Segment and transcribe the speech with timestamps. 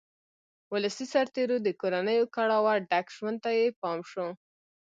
[0.73, 4.27] ولسي سرتېرو د کورنیو کړاوه ډک ژوند ته یې پام شو.